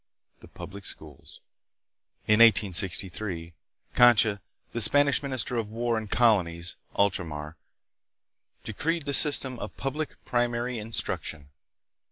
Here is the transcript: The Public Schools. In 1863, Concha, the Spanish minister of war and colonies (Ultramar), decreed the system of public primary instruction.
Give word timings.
The 0.39 0.47
Public 0.47 0.83
Schools. 0.83 1.41
In 2.25 2.39
1863, 2.39 3.53
Concha, 3.93 4.41
the 4.71 4.81
Spanish 4.81 5.21
minister 5.21 5.57
of 5.57 5.69
war 5.69 5.95
and 5.95 6.09
colonies 6.09 6.75
(Ultramar), 6.97 7.55
decreed 8.63 9.05
the 9.05 9.13
system 9.13 9.59
of 9.59 9.77
public 9.77 10.15
primary 10.25 10.79
instruction. 10.79 11.49